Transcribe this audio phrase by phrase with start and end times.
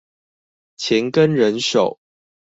[0.77, 1.99] 錢跟人手